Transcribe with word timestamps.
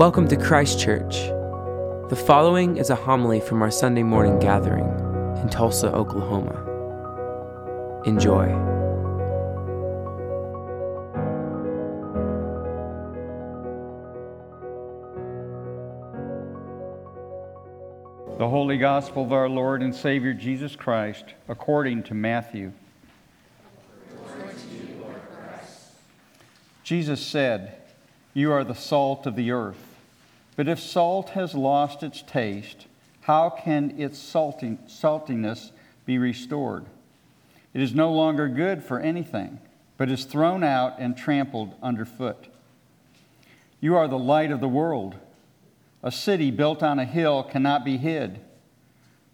Welcome 0.00 0.28
to 0.28 0.36
Christ 0.38 0.80
Church. 0.80 1.26
The 2.08 2.16
following 2.16 2.78
is 2.78 2.88
a 2.88 2.94
homily 2.94 3.38
from 3.38 3.60
our 3.60 3.70
Sunday 3.70 4.02
morning 4.02 4.38
gathering 4.38 4.86
in 5.42 5.50
Tulsa, 5.50 5.92
Oklahoma. 5.92 6.56
Enjoy. 8.06 8.46
The 18.38 18.48
Holy 18.48 18.78
Gospel 18.78 19.24
of 19.24 19.34
our 19.34 19.50
Lord 19.50 19.82
and 19.82 19.94
Savior 19.94 20.32
Jesus 20.32 20.74
Christ, 20.74 21.26
according 21.46 22.04
to 22.04 22.14
Matthew. 22.14 22.72
Jesus 26.84 27.20
said, 27.20 27.74
You 28.32 28.50
are 28.50 28.64
the 28.64 28.74
salt 28.74 29.26
of 29.26 29.36
the 29.36 29.50
earth. 29.50 29.88
But 30.60 30.68
if 30.68 30.78
salt 30.78 31.30
has 31.30 31.54
lost 31.54 32.02
its 32.02 32.20
taste, 32.20 32.86
how 33.22 33.48
can 33.48 33.98
its 33.98 34.18
salty, 34.18 34.76
saltiness 34.86 35.70
be 36.04 36.18
restored? 36.18 36.84
It 37.72 37.80
is 37.80 37.94
no 37.94 38.12
longer 38.12 38.46
good 38.46 38.84
for 38.84 39.00
anything, 39.00 39.58
but 39.96 40.10
is 40.10 40.26
thrown 40.26 40.62
out 40.62 40.98
and 40.98 41.16
trampled 41.16 41.76
underfoot. 41.82 42.48
You 43.80 43.96
are 43.96 44.06
the 44.06 44.18
light 44.18 44.50
of 44.50 44.60
the 44.60 44.68
world. 44.68 45.16
A 46.02 46.12
city 46.12 46.50
built 46.50 46.82
on 46.82 46.98
a 46.98 47.06
hill 47.06 47.42
cannot 47.42 47.82
be 47.82 47.96
hid. 47.96 48.40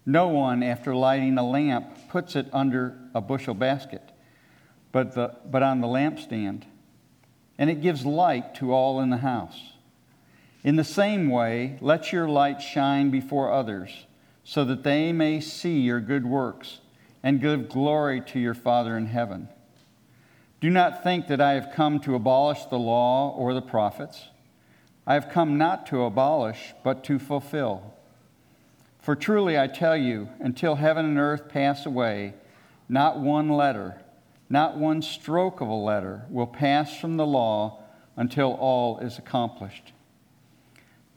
No 0.05 0.29
one, 0.29 0.63
after 0.63 0.95
lighting 0.95 1.37
a 1.37 1.45
lamp, 1.45 2.07
puts 2.07 2.37
it 2.37 2.47
under 2.53 2.97
a 3.13 3.19
bushel 3.19 3.53
basket, 3.53 4.13
but, 4.93 5.13
the, 5.13 5.35
but 5.45 5.61
on 5.61 5.81
the 5.81 5.87
lampstand, 5.87 6.61
and 7.57 7.69
it 7.69 7.81
gives 7.81 8.05
light 8.05 8.55
to 8.55 8.71
all 8.71 9.01
in 9.01 9.09
the 9.09 9.17
house. 9.17 9.73
In 10.67 10.75
the 10.75 10.83
same 10.83 11.29
way, 11.29 11.77
let 11.79 12.11
your 12.11 12.27
light 12.27 12.61
shine 12.61 13.09
before 13.09 13.53
others, 13.53 14.05
so 14.43 14.65
that 14.65 14.83
they 14.83 15.13
may 15.13 15.39
see 15.39 15.79
your 15.79 16.01
good 16.01 16.25
works 16.25 16.81
and 17.23 17.39
give 17.39 17.69
glory 17.69 18.19
to 18.19 18.37
your 18.37 18.53
Father 18.53 18.97
in 18.97 19.05
heaven. 19.05 19.47
Do 20.59 20.69
not 20.69 21.03
think 21.03 21.27
that 21.27 21.39
I 21.39 21.53
have 21.53 21.71
come 21.73 22.01
to 22.01 22.15
abolish 22.15 22.65
the 22.65 22.77
law 22.77 23.29
or 23.29 23.53
the 23.53 23.61
prophets. 23.61 24.27
I 25.05 25.13
have 25.13 25.29
come 25.29 25.57
not 25.57 25.85
to 25.85 26.03
abolish, 26.03 26.73
but 26.83 27.01
to 27.05 27.17
fulfill. 27.17 27.93
For 28.99 29.15
truly 29.15 29.57
I 29.57 29.67
tell 29.67 29.95
you, 29.95 30.27
until 30.37 30.75
heaven 30.75 31.05
and 31.05 31.17
earth 31.17 31.47
pass 31.47 31.85
away, 31.85 32.33
not 32.89 33.21
one 33.21 33.47
letter, 33.47 34.01
not 34.49 34.75
one 34.77 35.01
stroke 35.01 35.61
of 35.61 35.69
a 35.69 35.73
letter 35.73 36.25
will 36.29 36.45
pass 36.45 36.99
from 36.99 37.15
the 37.15 37.25
law 37.25 37.79
until 38.17 38.51
all 38.51 38.99
is 38.99 39.17
accomplished. 39.17 39.93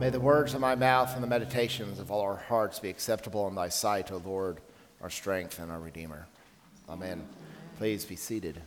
May 0.00 0.08
the 0.08 0.18
words 0.18 0.54
of 0.54 0.62
my 0.62 0.76
mouth 0.76 1.12
and 1.14 1.22
the 1.22 1.28
meditations 1.28 1.98
of 1.98 2.10
all 2.10 2.22
our 2.22 2.36
hearts 2.36 2.78
be 2.78 2.88
acceptable 2.88 3.46
in 3.48 3.54
thy 3.54 3.68
sight, 3.68 4.10
O 4.10 4.16
Lord, 4.24 4.56
our 5.02 5.10
strength 5.10 5.58
and 5.58 5.70
our 5.70 5.78
Redeemer. 5.78 6.26
Amen. 6.88 7.22
Please 7.76 8.06
be 8.06 8.16
seated. 8.16 8.58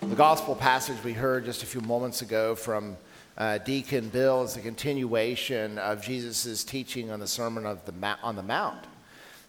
The 0.00 0.14
gospel 0.14 0.54
passage 0.54 0.96
we 1.04 1.12
heard 1.12 1.44
just 1.44 1.62
a 1.62 1.66
few 1.66 1.82
moments 1.82 2.22
ago 2.22 2.54
from 2.54 2.96
uh, 3.36 3.58
Deacon 3.58 4.08
Bill 4.08 4.44
is 4.44 4.56
a 4.56 4.60
continuation 4.60 5.76
of 5.76 6.00
Jesus' 6.00 6.64
teaching 6.64 7.10
on 7.10 7.20
the 7.20 7.26
Sermon 7.26 7.64
the 7.84 7.92
Ma- 7.92 8.16
on 8.22 8.34
the 8.34 8.42
Mount. 8.42 8.82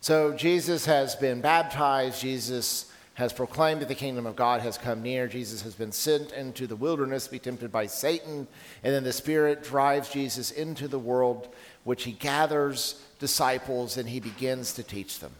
So 0.02 0.34
Jesus 0.34 0.86
has 0.88 1.16
been 1.16 1.40
baptized, 1.40 2.20
Jesus 2.20 2.91
has 3.16 3.34
proclaimed 3.34 3.82
that 3.82 3.88
the 3.88 3.96
kingdom 3.96 4.26
of 4.26 4.36
God 4.36 4.62
has 4.62 4.78
come 4.78 5.02
near. 5.04 5.28
Jesus 5.28 5.62
has 5.64 5.76
been 5.76 5.92
sent 5.92 6.32
into 6.32 6.66
the 6.66 6.76
wilderness 6.76 7.26
to 7.26 7.32
be 7.32 7.40
tempted 7.40 7.72
by 7.72 7.86
Satan, 7.86 8.48
and 8.84 8.94
then 8.94 9.04
the 9.04 9.12
Spirit 9.12 9.64
drives 9.64 10.10
Jesus 10.10 10.52
into 10.52 10.88
the 10.88 11.00
world, 11.00 11.50
which 11.84 12.04
he 12.04 12.14
gathers 12.14 13.02
disciples 13.20 13.98
and 13.98 14.10
he 14.10 14.20
begins 14.20 14.74
to 14.74 14.84
teach 14.84 15.20
them. 15.20 15.32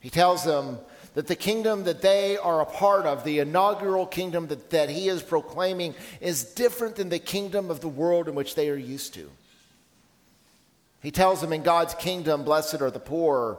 He 0.00 0.10
tells 0.10 0.44
them 0.44 0.78
that 1.14 1.26
the 1.26 1.36
kingdom 1.36 1.84
that 1.84 2.02
they 2.02 2.36
are 2.38 2.60
a 2.60 2.66
part 2.66 3.04
of, 3.04 3.24
the 3.24 3.40
inaugural 3.40 4.06
kingdom 4.06 4.46
that, 4.46 4.70
that 4.70 4.88
he 4.88 5.08
is 5.08 5.22
proclaiming, 5.22 5.94
is 6.20 6.44
different 6.44 6.96
than 6.96 7.08
the 7.08 7.18
kingdom 7.18 7.70
of 7.70 7.80
the 7.80 7.88
world 7.88 8.28
in 8.28 8.34
which 8.34 8.54
they 8.54 8.70
are 8.70 8.76
used 8.76 9.14
to. 9.14 9.28
He 11.02 11.10
tells 11.10 11.40
them 11.40 11.52
in 11.52 11.62
God's 11.62 11.94
kingdom, 11.94 12.44
blessed 12.44 12.80
are 12.80 12.90
the 12.90 13.00
poor, 13.00 13.58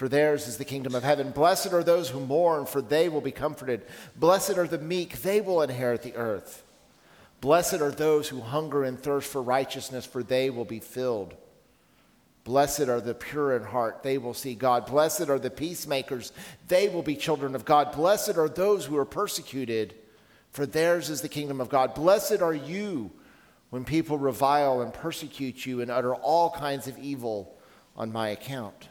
for 0.00 0.08
theirs 0.08 0.48
is 0.48 0.56
the 0.56 0.64
kingdom 0.64 0.94
of 0.94 1.02
heaven. 1.02 1.30
Blessed 1.30 1.74
are 1.74 1.82
those 1.82 2.08
who 2.08 2.20
mourn, 2.20 2.64
for 2.64 2.80
they 2.80 3.10
will 3.10 3.20
be 3.20 3.30
comforted. 3.30 3.82
Blessed 4.16 4.56
are 4.56 4.66
the 4.66 4.78
meek, 4.78 5.20
they 5.20 5.42
will 5.42 5.60
inherit 5.60 6.00
the 6.00 6.16
earth. 6.16 6.64
Blessed 7.42 7.82
are 7.82 7.90
those 7.90 8.26
who 8.26 8.40
hunger 8.40 8.82
and 8.82 8.98
thirst 8.98 9.30
for 9.30 9.42
righteousness, 9.42 10.06
for 10.06 10.22
they 10.22 10.48
will 10.48 10.64
be 10.64 10.80
filled. 10.80 11.34
Blessed 12.44 12.88
are 12.88 13.02
the 13.02 13.12
pure 13.12 13.54
in 13.54 13.62
heart, 13.62 14.02
they 14.02 14.16
will 14.16 14.32
see 14.32 14.54
God. 14.54 14.86
Blessed 14.86 15.28
are 15.28 15.38
the 15.38 15.50
peacemakers, 15.50 16.32
they 16.66 16.88
will 16.88 17.02
be 17.02 17.14
children 17.14 17.54
of 17.54 17.66
God. 17.66 17.92
Blessed 17.92 18.38
are 18.38 18.48
those 18.48 18.86
who 18.86 18.96
are 18.96 19.04
persecuted, 19.04 19.92
for 20.50 20.64
theirs 20.64 21.10
is 21.10 21.20
the 21.20 21.28
kingdom 21.28 21.60
of 21.60 21.68
God. 21.68 21.92
Blessed 21.92 22.40
are 22.40 22.54
you 22.54 23.10
when 23.68 23.84
people 23.84 24.16
revile 24.16 24.80
and 24.80 24.94
persecute 24.94 25.66
you 25.66 25.82
and 25.82 25.90
utter 25.90 26.14
all 26.14 26.52
kinds 26.52 26.88
of 26.88 26.96
evil 26.96 27.54
on 27.94 28.10
my 28.10 28.28
account. 28.28 28.88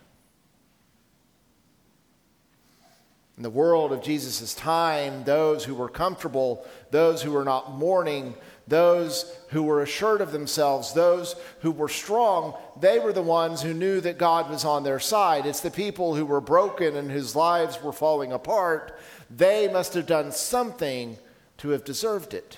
In 3.39 3.43
the 3.43 3.49
world 3.49 3.93
of 3.93 4.03
Jesus' 4.03 4.53
time, 4.53 5.23
those 5.23 5.63
who 5.63 5.73
were 5.73 5.87
comfortable, 5.87 6.65
those 6.91 7.21
who 7.21 7.31
were 7.31 7.45
not 7.45 7.71
mourning, 7.71 8.33
those 8.67 9.33
who 9.51 9.63
were 9.63 9.81
assured 9.81 10.19
of 10.19 10.33
themselves, 10.33 10.91
those 10.91 11.37
who 11.61 11.71
were 11.71 11.87
strong, 11.87 12.53
they 12.81 12.99
were 12.99 13.13
the 13.13 13.21
ones 13.21 13.61
who 13.61 13.73
knew 13.73 14.01
that 14.01 14.17
God 14.17 14.49
was 14.49 14.65
on 14.65 14.83
their 14.83 14.99
side. 14.99 15.45
It's 15.45 15.61
the 15.61 15.71
people 15.71 16.15
who 16.15 16.25
were 16.25 16.41
broken 16.41 16.97
and 16.97 17.09
whose 17.09 17.33
lives 17.33 17.81
were 17.81 17.93
falling 17.93 18.33
apart. 18.33 18.99
They 19.29 19.69
must 19.69 19.93
have 19.93 20.05
done 20.05 20.33
something 20.33 21.17
to 21.59 21.69
have 21.69 21.85
deserved 21.85 22.33
it. 22.33 22.57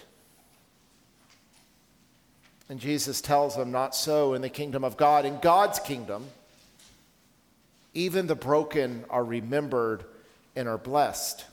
And 2.70 2.80
Jesus 2.80 3.22
tells 3.22 3.56
them, 3.56 3.70
not 3.70 3.94
so 3.94 4.34
in 4.34 4.42
the 4.42 4.50
kingdom 4.50 4.84
of 4.84 4.98
God. 4.98 5.26
In 5.26 5.38
God's 5.42 5.78
kingdom, 5.78 6.26
even 7.94 8.26
the 8.26 8.34
broken 8.34 9.06
are 9.12 9.24
remembered 9.24 10.06
and 10.56 10.68
are 10.68 10.78
blessed. 10.78 11.46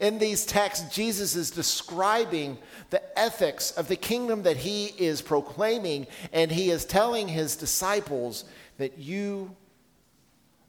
In 0.00 0.18
these 0.18 0.44
texts, 0.44 0.94
Jesus 0.94 1.34
is 1.34 1.50
describing 1.50 2.58
the 2.90 3.18
ethics 3.18 3.70
of 3.72 3.88
the 3.88 3.96
kingdom 3.96 4.42
that 4.42 4.56
he 4.56 4.86
is 4.98 5.22
proclaiming, 5.22 6.06
and 6.32 6.50
he 6.50 6.70
is 6.70 6.84
telling 6.84 7.28
his 7.28 7.56
disciples 7.56 8.44
that 8.76 8.98
you 8.98 9.54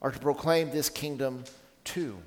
are 0.01 0.11
to 0.11 0.19
proclaim 0.19 0.71
this 0.71 0.89
kingdom 0.89 1.43
too. 1.83 2.17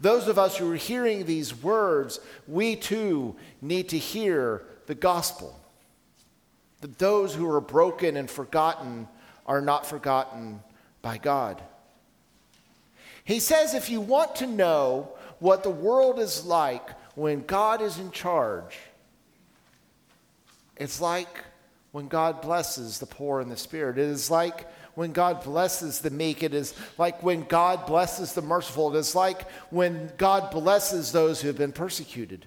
Those 0.00 0.28
of 0.28 0.38
us 0.38 0.56
who 0.56 0.70
are 0.72 0.76
hearing 0.76 1.24
these 1.24 1.54
words, 1.62 2.20
we 2.46 2.76
too 2.76 3.36
need 3.60 3.88
to 3.90 3.98
hear 3.98 4.64
the 4.86 4.94
gospel. 4.94 5.58
That 6.80 6.98
those 6.98 7.34
who 7.34 7.48
are 7.50 7.60
broken 7.60 8.16
and 8.16 8.30
forgotten 8.30 9.08
are 9.46 9.60
not 9.60 9.86
forgotten 9.86 10.60
by 11.02 11.18
God. 11.18 11.62
He 13.28 13.40
says 13.40 13.74
if 13.74 13.90
you 13.90 14.00
want 14.00 14.36
to 14.36 14.46
know 14.46 15.10
what 15.38 15.62
the 15.62 15.68
world 15.68 16.18
is 16.18 16.46
like 16.46 16.88
when 17.14 17.42
God 17.42 17.82
is 17.82 17.98
in 17.98 18.10
charge, 18.10 18.78
it's 20.78 20.98
like 20.98 21.44
when 21.92 22.08
God 22.08 22.40
blesses 22.40 22.98
the 22.98 23.04
poor 23.04 23.42
in 23.42 23.50
the 23.50 23.56
spirit. 23.58 23.98
It 23.98 24.06
is 24.06 24.30
like 24.30 24.66
when 24.94 25.12
God 25.12 25.44
blesses 25.44 26.00
the 26.00 26.08
meek. 26.08 26.42
It 26.42 26.54
is 26.54 26.72
like 26.96 27.22
when 27.22 27.42
God 27.42 27.84
blesses 27.84 28.32
the 28.32 28.40
merciful. 28.40 28.96
It 28.96 28.98
is 28.98 29.14
like 29.14 29.46
when 29.70 30.10
God 30.16 30.50
blesses 30.50 31.12
those 31.12 31.42
who 31.42 31.48
have 31.48 31.58
been 31.58 31.72
persecuted. 31.72 32.46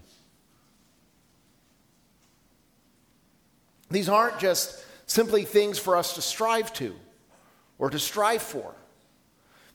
These 3.92 4.10
aren't 4.10 4.40
just 4.40 4.84
simply 5.06 5.44
things 5.44 5.78
for 5.78 5.96
us 5.96 6.16
to 6.16 6.24
strive 6.24 6.74
to 6.74 6.96
or 7.78 7.92
to 7.92 8.00
strive 8.00 8.42
for. 8.42 8.74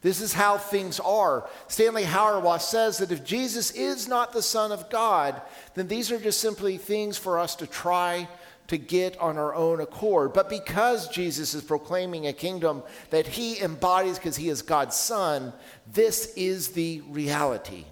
This 0.06 0.20
is 0.20 0.32
how 0.32 0.56
things 0.56 1.00
are. 1.00 1.50
Stanley 1.66 2.04
Hauerwas 2.04 2.60
says 2.60 2.98
that 2.98 3.10
if 3.10 3.24
Jesus 3.24 3.72
is 3.72 4.06
not 4.06 4.32
the 4.32 4.40
Son 4.40 4.70
of 4.70 4.88
God, 4.88 5.42
then 5.74 5.88
these 5.88 6.12
are 6.12 6.20
just 6.20 6.40
simply 6.40 6.78
things 6.78 7.18
for 7.18 7.40
us 7.40 7.56
to 7.56 7.66
try 7.66 8.28
to 8.68 8.78
get 8.78 9.18
on 9.18 9.36
our 9.36 9.52
own 9.52 9.80
accord. 9.80 10.32
But 10.32 10.48
because 10.48 11.08
Jesus 11.08 11.54
is 11.54 11.64
proclaiming 11.64 12.28
a 12.28 12.32
kingdom 12.32 12.84
that 13.10 13.26
he 13.26 13.60
embodies 13.60 14.16
because 14.16 14.36
he 14.36 14.48
is 14.48 14.62
God's 14.62 14.94
Son, 14.94 15.52
this 15.92 16.32
is 16.36 16.68
the 16.68 17.02
reality. 17.08 17.84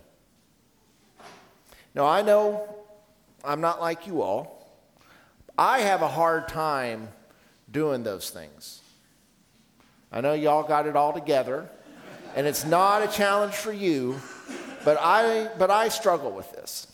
Now, 1.97 2.07
I 2.07 2.23
know 2.23 2.77
I'm 3.43 3.61
not 3.61 3.81
like 3.81 4.07
you 4.07 4.23
all. 4.23 4.73
I 5.59 5.81
have 5.81 6.01
a 6.01 6.07
hard 6.07 6.47
time 6.47 7.09
doing 7.73 8.05
those 8.05 8.31
things. 8.31 8.83
I 10.13 10.21
know 10.21 10.35
y'all 10.35 10.63
got 10.63 10.87
it 10.87 10.95
all 10.95 11.13
together, 11.13 11.69
and 12.35 12.47
it's 12.47 12.65
not 12.65 13.03
a 13.03 13.09
challenge 13.09 13.55
for 13.55 13.73
you, 13.73 14.21
but 14.85 14.99
I, 15.01 15.49
but 15.59 15.71
I 15.71 15.89
struggle 15.89 16.31
with 16.31 16.51
this. 16.53 16.87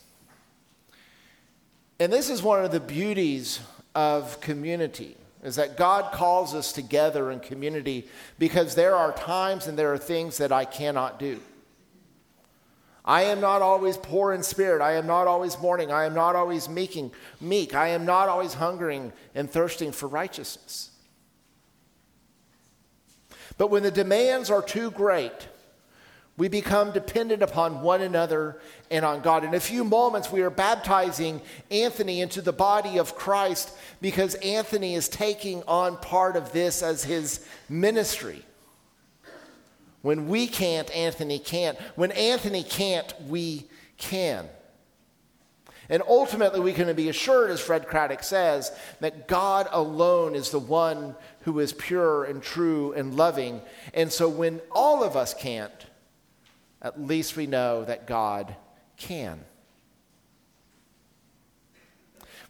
And 1.98 2.12
this 2.12 2.30
is 2.30 2.42
one 2.42 2.64
of 2.64 2.72
the 2.72 2.80
beauties 2.80 3.60
of 3.94 4.40
community 4.40 5.16
is 5.42 5.56
that 5.56 5.76
God 5.76 6.12
calls 6.12 6.54
us 6.54 6.72
together 6.72 7.30
in 7.30 7.40
community 7.40 8.06
because 8.38 8.74
there 8.74 8.94
are 8.94 9.12
times 9.12 9.66
and 9.66 9.78
there 9.78 9.92
are 9.92 9.98
things 9.98 10.38
that 10.38 10.52
I 10.52 10.64
cannot 10.64 11.18
do. 11.18 11.40
I 13.04 13.22
am 13.22 13.40
not 13.40 13.62
always 13.62 13.96
poor 13.96 14.32
in 14.34 14.42
spirit. 14.42 14.82
I 14.82 14.92
am 14.92 15.06
not 15.06 15.26
always 15.26 15.58
mourning. 15.58 15.90
I 15.90 16.04
am 16.04 16.14
not 16.14 16.36
always 16.36 16.68
meeking, 16.68 17.10
meek. 17.40 17.74
I 17.74 17.88
am 17.88 18.04
not 18.04 18.28
always 18.28 18.54
hungering 18.54 19.12
and 19.34 19.50
thirsting 19.50 19.92
for 19.92 20.06
righteousness. 20.06 20.89
But 23.60 23.68
when 23.68 23.82
the 23.82 23.90
demands 23.90 24.48
are 24.48 24.62
too 24.62 24.90
great, 24.90 25.48
we 26.38 26.48
become 26.48 26.92
dependent 26.92 27.42
upon 27.42 27.82
one 27.82 28.00
another 28.00 28.58
and 28.90 29.04
on 29.04 29.20
God. 29.20 29.44
In 29.44 29.52
a 29.52 29.60
few 29.60 29.84
moments, 29.84 30.32
we 30.32 30.40
are 30.40 30.48
baptizing 30.48 31.42
Anthony 31.70 32.22
into 32.22 32.40
the 32.40 32.54
body 32.54 32.96
of 32.96 33.16
Christ 33.16 33.76
because 34.00 34.34
Anthony 34.36 34.94
is 34.94 35.10
taking 35.10 35.62
on 35.64 35.98
part 35.98 36.36
of 36.36 36.52
this 36.52 36.82
as 36.82 37.04
his 37.04 37.46
ministry. 37.68 38.46
When 40.00 40.30
we 40.30 40.46
can't, 40.46 40.90
Anthony 40.96 41.38
can't. 41.38 41.78
When 41.96 42.12
Anthony 42.12 42.62
can't, 42.62 43.12
we 43.28 43.66
can. 43.98 44.48
And 45.90 46.04
ultimately, 46.08 46.60
we 46.60 46.72
can 46.72 46.94
be 46.94 47.08
assured, 47.08 47.50
as 47.50 47.60
Fred 47.60 47.88
Craddock 47.88 48.22
says, 48.22 48.70
that 49.00 49.26
God 49.26 49.68
alone 49.72 50.36
is 50.36 50.50
the 50.50 50.60
one 50.60 51.16
who 51.40 51.58
is 51.58 51.72
pure 51.72 52.24
and 52.24 52.40
true 52.40 52.92
and 52.92 53.16
loving. 53.16 53.60
And 53.92 54.12
so, 54.12 54.28
when 54.28 54.60
all 54.70 55.02
of 55.02 55.16
us 55.16 55.34
can't, 55.34 55.72
at 56.80 57.02
least 57.02 57.36
we 57.36 57.48
know 57.48 57.84
that 57.84 58.06
God 58.06 58.54
can. 58.96 59.40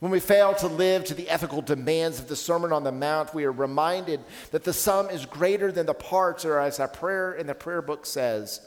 When 0.01 0.13
we 0.13 0.21
fail 0.21 0.55
to 0.57 0.67
live 0.67 1.05
to 1.05 1.15
the 1.15 1.29
ethical 1.29 1.63
demands 1.63 2.19
of 2.19 2.29
the 2.29 2.37
Sermon 2.37 2.73
on 2.73 2.85
the 2.85 2.93
Mount, 2.93 3.35
we 3.35 3.45
are 3.45 3.53
reminded 3.53 4.21
that 4.51 4.65
the 4.65 4.73
sum 4.73 5.09
is 5.09 5.25
greater 5.25 5.73
than 5.73 5.87
the 5.87 5.95
parts, 5.95 6.45
or 6.45 6.59
as 6.59 6.79
our 6.79 6.89
prayer 6.89 7.33
in 7.33 7.47
the 7.47 7.55
prayer 7.55 7.83
book 7.83 8.05
says, 8.05 8.67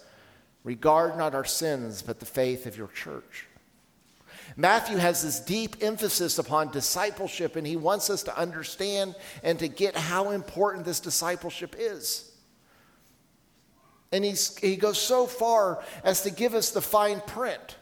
regard 0.63 1.15
not 1.15 1.35
our 1.35 1.45
sins, 1.45 2.01
but 2.01 2.19
the 2.19 2.25
faith 2.25 2.65
of 2.65 2.75
your 2.75 2.87
church. 2.87 3.47
Matthew 4.55 4.97
has 4.97 5.23
this 5.23 5.39
deep 5.39 5.77
emphasis 5.81 6.37
upon 6.37 6.71
discipleship, 6.71 7.55
and 7.55 7.65
he 7.65 7.75
wants 7.75 8.09
us 8.09 8.23
to 8.23 8.37
understand 8.37 9.15
and 9.41 9.57
to 9.59 9.67
get 9.67 9.95
how 9.95 10.29
important 10.29 10.85
this 10.85 10.99
discipleship 10.99 11.75
is. 11.77 12.31
And 14.11 14.23
he's, 14.23 14.55
he 14.59 14.75
goes 14.75 15.01
so 15.01 15.25
far 15.25 15.83
as 16.03 16.21
to 16.21 16.29
give 16.29 16.53
us 16.53 16.69
the 16.69 16.81
fine 16.81 17.19
print. 17.21 17.77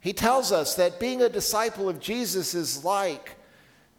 He 0.00 0.12
tells 0.12 0.52
us 0.52 0.74
that 0.74 1.00
being 1.00 1.22
a 1.22 1.30
disciple 1.30 1.88
of 1.88 1.98
Jesus 1.98 2.54
is 2.54 2.84
like 2.84 3.36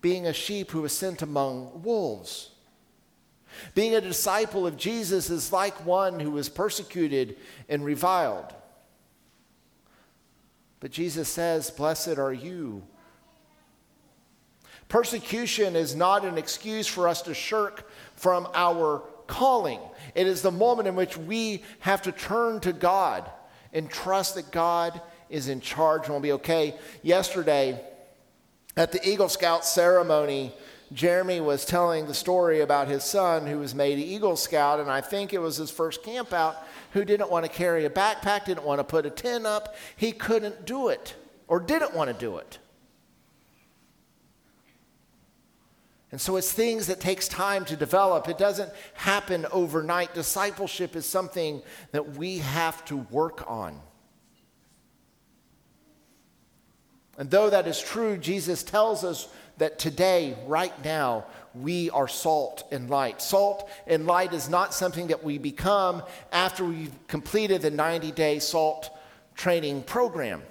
being 0.01 0.27
a 0.27 0.33
sheep 0.33 0.69
who 0.69 0.85
is 0.85 0.93
sent 0.93 1.23
among 1.23 1.81
wolves. 1.81 2.51
Being 3.73 3.95
a 3.95 4.01
disciple 4.01 4.67
of 4.67 4.77
Jesus 4.77 5.31
is 5.31 5.51
like 5.51 5.83
one 5.83 6.19
who 6.19 6.37
is 6.37 6.47
persecuted 6.47 7.37
and 7.69 7.83
reviled. 7.83 8.53
But 10.85 10.91
Jesus 10.91 11.27
says, 11.27 11.71
Blessed 11.71 12.19
are 12.19 12.31
you. 12.31 12.83
Persecution 14.87 15.75
is 15.75 15.95
not 15.95 16.23
an 16.23 16.37
excuse 16.37 16.85
for 16.85 17.07
us 17.07 17.23
to 17.23 17.33
shirk 17.33 17.89
from 18.13 18.47
our 18.53 19.01
calling. 19.25 19.79
It 20.13 20.27
is 20.27 20.43
the 20.43 20.51
moment 20.51 20.87
in 20.87 20.93
which 20.93 21.17
we 21.17 21.63
have 21.79 22.03
to 22.03 22.11
turn 22.11 22.59
to 22.59 22.71
God 22.71 23.27
and 23.73 23.89
trust 23.89 24.35
that 24.35 24.51
God 24.51 25.01
is 25.27 25.47
in 25.47 25.59
charge 25.59 26.03
and 26.03 26.13
will 26.13 26.19
be 26.19 26.33
okay. 26.33 26.75
Yesterday, 27.01 27.81
at 28.77 28.91
the 28.91 29.09
Eagle 29.09 29.27
Scout 29.27 29.65
ceremony, 29.65 30.53
Jeremy 30.93 31.41
was 31.41 31.65
telling 31.65 32.05
the 32.05 32.13
story 32.13 32.61
about 32.61 32.87
his 32.87 33.03
son 33.03 33.47
who 33.47 33.59
was 33.59 33.73
made 33.73 33.97
Eagle 33.97 34.35
Scout, 34.35 34.79
and 34.79 34.89
I 34.89 35.01
think 35.01 35.33
it 35.33 35.39
was 35.39 35.57
his 35.57 35.71
first 35.71 36.03
camp 36.03 36.31
out, 36.31 36.63
who 36.91 37.03
didn't 37.03 37.31
want 37.31 37.45
to 37.45 37.51
carry 37.51 37.85
a 37.85 37.89
backpack, 37.89 38.45
didn't 38.45 38.65
want 38.65 38.79
to 38.79 38.83
put 38.83 39.05
a 39.05 39.09
tent 39.09 39.45
up. 39.45 39.75
He 39.95 40.11
couldn't 40.11 40.65
do 40.65 40.89
it 40.89 41.15
or 41.47 41.59
didn't 41.59 41.93
want 41.93 42.09
to 42.09 42.13
do 42.13 42.37
it. 42.37 42.59
And 46.11 46.21
so 46.21 46.37
it's 46.37 46.51
things 46.51 46.87
that 46.87 47.01
takes 47.01 47.27
time 47.27 47.65
to 47.65 47.75
develop. 47.75 48.29
It 48.29 48.37
doesn't 48.37 48.71
happen 48.93 49.45
overnight. 49.51 50.13
Discipleship 50.13 50.95
is 50.95 51.05
something 51.05 51.61
that 51.91 52.15
we 52.15 52.37
have 52.37 52.85
to 52.85 52.97
work 52.97 53.43
on. 53.49 53.81
And 57.17 57.29
though 57.29 57.49
that 57.49 57.67
is 57.67 57.81
true, 57.81 58.17
Jesus 58.17 58.63
tells 58.63 59.03
us 59.03 59.27
that 59.57 59.79
today, 59.79 60.35
right 60.47 60.73
now, 60.83 61.25
we 61.53 61.89
are 61.91 62.07
salt 62.07 62.67
and 62.71 62.89
light. 62.89 63.21
Salt 63.21 63.69
and 63.87 64.05
light 64.05 64.33
is 64.33 64.49
not 64.49 64.73
something 64.73 65.07
that 65.07 65.23
we 65.23 65.37
become 65.37 66.03
after 66.31 66.65
we've 66.65 66.91
completed 67.07 67.61
the 67.61 67.71
90 67.71 68.11
day 68.11 68.39
salt 68.39 68.89
training 69.35 69.83
program. 69.83 70.41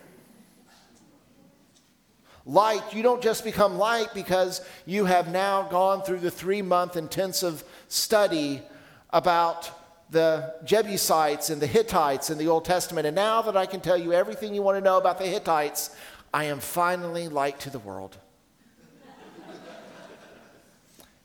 Light, 2.47 2.83
you 2.93 3.03
don't 3.03 3.23
just 3.23 3.43
become 3.45 3.79
light 3.79 4.09
because 4.15 4.61
you 4.85 5.07
have 5.07 5.31
now 5.31 5.63
gone 5.63 6.03
through 6.03 6.21
the 6.21 6.31
three 6.31 6.63
month 6.63 6.97
intensive 6.97 7.65
study 7.89 8.63
about 9.11 9.71
the 10.11 10.55
Jebusites 10.65 11.49
and 11.49 11.61
the 11.61 11.67
Hittites 11.67 12.29
in 12.29 12.37
the 12.37 12.49
Old 12.49 12.65
Testament. 12.67 13.07
And 13.07 13.17
now 13.17 13.41
that 13.43 13.57
I 13.57 13.65
can 13.65 13.81
tell 13.81 13.97
you 13.97 14.13
everything 14.13 14.55
you 14.55 14.63
want 14.63 14.77
to 14.77 14.85
know 14.85 14.99
about 14.99 15.19
the 15.19 15.27
Hittites, 15.27 15.95
I 16.35 16.45
am 16.45 16.59
finally 16.59 17.29
light 17.29 17.61
to 17.61 17.71
the 17.71 17.79
world. 17.79 18.19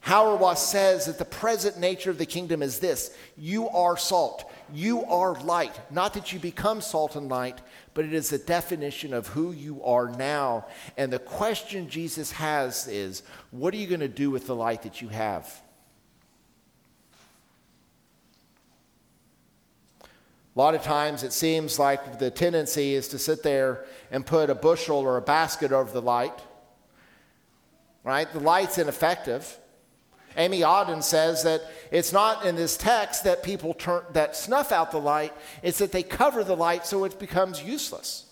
Hauerwas 0.05 0.57
says 0.57 1.07
that 1.07 1.17
the 1.17 1.25
present 1.25 1.79
nature 1.79 2.11
of 2.11 2.19
the 2.19 2.25
kingdom 2.27 2.61
is 2.61 2.79
this 2.79 3.15
you 3.35 3.67
are 3.69 3.97
salt, 3.97 4.49
you 4.71 5.03
are 5.05 5.33
light. 5.41 5.79
Not 5.91 6.13
that 6.13 6.31
you 6.31 6.39
become 6.39 6.79
salt 6.79 7.15
and 7.15 7.27
light, 7.27 7.59
but 7.95 8.05
it 8.05 8.13
is 8.13 8.29
the 8.29 8.37
definition 8.37 9.13
of 9.13 9.27
who 9.27 9.51
you 9.51 9.83
are 9.83 10.09
now. 10.09 10.67
And 10.95 11.11
the 11.11 11.19
question 11.19 11.89
Jesus 11.89 12.31
has 12.33 12.87
is 12.87 13.23
what 13.49 13.73
are 13.73 13.77
you 13.77 13.87
going 13.87 13.99
to 14.01 14.07
do 14.07 14.29
with 14.29 14.45
the 14.45 14.55
light 14.55 14.83
that 14.83 15.01
you 15.01 15.09
have? 15.09 15.61
A 20.55 20.59
lot 20.59 20.75
of 20.75 20.83
times 20.83 21.23
it 21.23 21.31
seems 21.31 21.79
like 21.79 22.19
the 22.19 22.31
tendency 22.31 22.95
is 22.95 23.07
to 23.09 23.19
sit 23.19 23.43
there 23.43 23.85
and 24.11 24.25
put 24.25 24.49
a 24.49 24.55
bushel 24.55 24.97
or 24.97 25.17
a 25.17 25.21
basket 25.21 25.71
over 25.71 25.91
the 25.91 26.01
light. 26.01 26.37
Right? 28.03 28.31
The 28.31 28.39
light's 28.39 28.77
ineffective. 28.77 29.57
Amy 30.37 30.61
Oden 30.61 31.03
says 31.03 31.43
that 31.43 31.61
it's 31.91 32.13
not 32.13 32.45
in 32.45 32.55
this 32.55 32.77
text 32.77 33.23
that 33.23 33.43
people 33.43 33.73
turn, 33.73 34.03
that 34.13 34.35
snuff 34.35 34.71
out 34.71 34.91
the 34.91 34.99
light, 34.99 35.33
it's 35.61 35.79
that 35.79 35.91
they 35.91 36.03
cover 36.03 36.43
the 36.43 36.55
light 36.55 36.85
so 36.85 37.03
it 37.03 37.19
becomes 37.19 37.61
useless. 37.63 38.25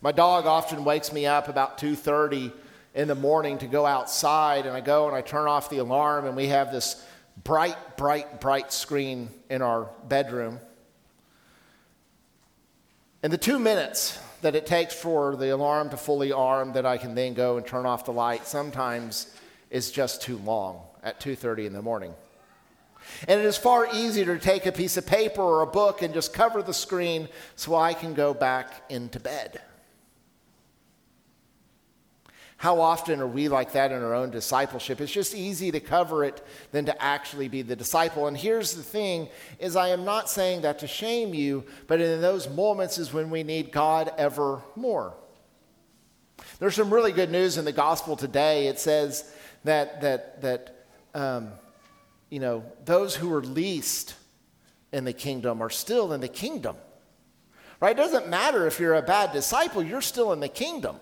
My 0.00 0.12
dog 0.12 0.46
often 0.46 0.84
wakes 0.84 1.12
me 1.12 1.26
up 1.26 1.48
about 1.48 1.78
2:30 1.78 2.52
in 2.94 3.08
the 3.08 3.14
morning 3.14 3.58
to 3.58 3.66
go 3.66 3.86
outside 3.86 4.66
and 4.66 4.76
I 4.76 4.80
go 4.80 5.06
and 5.06 5.16
I 5.16 5.22
turn 5.22 5.46
off 5.46 5.70
the 5.70 5.78
alarm 5.78 6.26
and 6.26 6.36
we 6.36 6.48
have 6.48 6.72
this 6.72 7.02
bright, 7.42 7.96
bright, 7.96 8.40
bright 8.40 8.72
screen 8.72 9.28
in 9.50 9.62
our 9.62 9.88
bedroom. 10.08 10.58
And 13.22 13.32
the 13.32 13.38
two 13.38 13.58
minutes 13.58 14.18
that 14.42 14.56
it 14.56 14.66
takes 14.66 14.94
for 14.94 15.36
the 15.36 15.50
alarm 15.50 15.90
to 15.90 15.96
fully 15.96 16.32
arm 16.32 16.72
that 16.72 16.84
I 16.84 16.98
can 16.98 17.14
then 17.14 17.34
go 17.34 17.56
and 17.56 17.66
turn 17.66 17.86
off 17.86 18.04
the 18.04 18.12
light 18.12 18.46
sometimes 18.46 19.34
is 19.70 19.90
just 19.90 20.22
too 20.22 20.38
long 20.38 20.82
at 21.02 21.20
2:30 21.20 21.66
in 21.66 21.72
the 21.72 21.82
morning. 21.82 22.14
And 23.26 23.40
it 23.40 23.46
is 23.46 23.56
far 23.56 23.86
easier 23.92 24.24
to 24.26 24.38
take 24.38 24.66
a 24.66 24.72
piece 24.72 24.96
of 24.96 25.06
paper 25.06 25.42
or 25.42 25.62
a 25.62 25.66
book 25.66 26.02
and 26.02 26.12
just 26.14 26.32
cover 26.32 26.62
the 26.62 26.74
screen 26.74 27.28
so 27.56 27.74
I 27.74 27.94
can 27.94 28.14
go 28.14 28.34
back 28.34 28.82
into 28.88 29.20
bed. 29.20 29.60
How 32.62 32.80
often 32.80 33.20
are 33.20 33.26
we 33.26 33.48
like 33.48 33.72
that 33.72 33.90
in 33.90 34.04
our 34.04 34.14
own 34.14 34.30
discipleship? 34.30 35.00
It's 35.00 35.10
just 35.10 35.34
easy 35.34 35.72
to 35.72 35.80
cover 35.80 36.22
it 36.22 36.46
than 36.70 36.84
to 36.84 37.02
actually 37.02 37.48
be 37.48 37.62
the 37.62 37.74
disciple. 37.74 38.28
And 38.28 38.36
here's 38.36 38.74
the 38.74 38.84
thing 38.84 39.28
is 39.58 39.74
I 39.74 39.88
am 39.88 40.04
not 40.04 40.30
saying 40.30 40.60
that 40.60 40.78
to 40.78 40.86
shame 40.86 41.34
you, 41.34 41.64
but 41.88 42.00
in 42.00 42.20
those 42.20 42.48
moments 42.48 42.98
is 42.98 43.12
when 43.12 43.30
we 43.30 43.42
need 43.42 43.72
God 43.72 44.12
ever 44.16 44.62
more. 44.76 45.12
There's 46.60 46.76
some 46.76 46.94
really 46.94 47.10
good 47.10 47.32
news 47.32 47.58
in 47.58 47.64
the 47.64 47.72
gospel 47.72 48.14
today. 48.14 48.68
It 48.68 48.78
says 48.78 49.28
that 49.64 50.00
that 50.02 50.42
that 50.42 50.86
um, 51.14 51.48
you 52.30 52.38
know 52.38 52.64
those 52.84 53.16
who 53.16 53.34
are 53.34 53.42
least 53.42 54.14
in 54.92 55.04
the 55.04 55.12
kingdom 55.12 55.60
are 55.60 55.70
still 55.70 56.12
in 56.12 56.20
the 56.20 56.28
kingdom. 56.28 56.76
Right? 57.80 57.98
It 57.98 58.00
doesn't 58.00 58.28
matter 58.28 58.68
if 58.68 58.78
you're 58.78 58.94
a 58.94 59.02
bad 59.02 59.32
disciple, 59.32 59.82
you're 59.82 60.00
still 60.00 60.32
in 60.32 60.38
the 60.38 60.48
kingdom. 60.48 61.00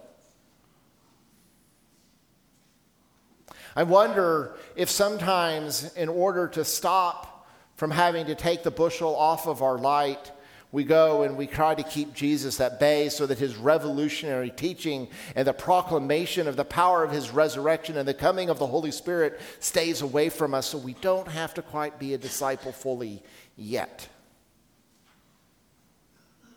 I 3.80 3.82
wonder 3.82 4.56
if 4.76 4.90
sometimes, 4.90 5.94
in 5.94 6.10
order 6.10 6.46
to 6.48 6.66
stop 6.66 7.48
from 7.76 7.90
having 7.90 8.26
to 8.26 8.34
take 8.34 8.62
the 8.62 8.70
bushel 8.70 9.16
off 9.16 9.46
of 9.46 9.62
our 9.62 9.78
light, 9.78 10.32
we 10.70 10.84
go 10.84 11.22
and 11.22 11.34
we 11.34 11.46
try 11.46 11.74
to 11.74 11.82
keep 11.82 12.12
Jesus 12.12 12.60
at 12.60 12.78
bay 12.78 13.08
so 13.08 13.24
that 13.24 13.38
his 13.38 13.56
revolutionary 13.56 14.50
teaching 14.50 15.08
and 15.34 15.48
the 15.48 15.54
proclamation 15.54 16.46
of 16.46 16.56
the 16.56 16.64
power 16.64 17.02
of 17.02 17.10
his 17.10 17.30
resurrection 17.30 17.96
and 17.96 18.06
the 18.06 18.12
coming 18.12 18.50
of 18.50 18.58
the 18.58 18.66
Holy 18.66 18.90
Spirit 18.90 19.40
stays 19.60 20.02
away 20.02 20.28
from 20.28 20.52
us 20.52 20.66
so 20.66 20.76
we 20.76 20.92
don't 21.00 21.28
have 21.28 21.54
to 21.54 21.62
quite 21.62 21.98
be 21.98 22.12
a 22.12 22.18
disciple 22.18 22.72
fully 22.72 23.22
yet. 23.56 24.06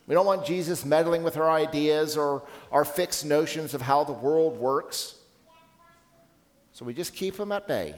We 0.08 0.14
don't 0.14 0.26
want 0.26 0.46
Jesus 0.46 0.84
meddling 0.84 1.24
with 1.24 1.38
our 1.38 1.50
ideas 1.50 2.18
or 2.18 2.44
our 2.70 2.84
fixed 2.84 3.24
notions 3.24 3.74
of 3.74 3.82
how 3.82 4.04
the 4.04 4.12
world 4.12 4.58
works. 4.58 5.16
So 6.74 6.86
we 6.86 6.94
just 6.94 7.14
keep 7.14 7.38
them 7.38 7.52
at 7.52 7.68
bay. 7.68 7.96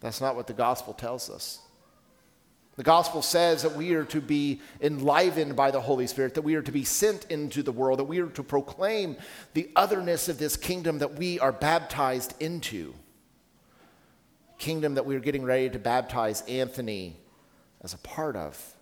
That's 0.00 0.20
not 0.20 0.36
what 0.36 0.46
the 0.46 0.52
gospel 0.52 0.92
tells 0.92 1.30
us. 1.30 1.60
The 2.76 2.82
gospel 2.82 3.22
says 3.22 3.62
that 3.62 3.74
we 3.74 3.94
are 3.94 4.04
to 4.04 4.20
be 4.20 4.60
enlivened 4.82 5.56
by 5.56 5.70
the 5.70 5.80
Holy 5.80 6.06
Spirit, 6.06 6.34
that 6.34 6.42
we 6.42 6.56
are 6.56 6.62
to 6.62 6.72
be 6.72 6.84
sent 6.84 7.24
into 7.30 7.62
the 7.62 7.72
world, 7.72 8.00
that 8.00 8.04
we 8.04 8.20
are 8.20 8.26
to 8.26 8.42
proclaim 8.42 9.16
the 9.54 9.70
otherness 9.74 10.28
of 10.28 10.38
this 10.38 10.58
kingdom 10.58 10.98
that 10.98 11.14
we 11.14 11.40
are 11.40 11.52
baptized 11.52 12.34
into. 12.38 12.94
Kingdom 14.58 14.94
that 14.94 15.06
we 15.06 15.16
are 15.16 15.20
getting 15.20 15.44
ready 15.44 15.70
to 15.70 15.78
baptize 15.78 16.42
Anthony 16.42 17.16
as 17.80 17.94
a 17.94 17.98
part 17.98 18.36
of. 18.36 18.75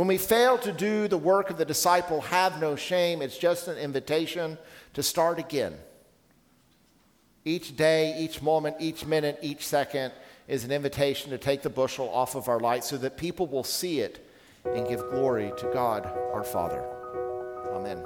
When 0.00 0.08
we 0.08 0.16
fail 0.16 0.56
to 0.56 0.72
do 0.72 1.08
the 1.08 1.18
work 1.18 1.50
of 1.50 1.58
the 1.58 1.66
disciple, 1.66 2.22
have 2.22 2.58
no 2.58 2.74
shame. 2.74 3.20
It's 3.20 3.36
just 3.36 3.68
an 3.68 3.76
invitation 3.76 4.56
to 4.94 5.02
start 5.02 5.38
again. 5.38 5.74
Each 7.44 7.76
day, 7.76 8.16
each 8.18 8.40
moment, 8.40 8.76
each 8.80 9.04
minute, 9.04 9.38
each 9.42 9.66
second 9.66 10.14
is 10.48 10.64
an 10.64 10.70
invitation 10.70 11.30
to 11.32 11.36
take 11.36 11.60
the 11.60 11.68
bushel 11.68 12.08
off 12.08 12.34
of 12.34 12.48
our 12.48 12.58
light 12.58 12.82
so 12.82 12.96
that 12.96 13.18
people 13.18 13.46
will 13.46 13.62
see 13.62 14.00
it 14.00 14.26
and 14.64 14.88
give 14.88 15.00
glory 15.10 15.52
to 15.58 15.66
God 15.70 16.06
our 16.32 16.44
Father. 16.44 16.82
Amen. 17.74 18.02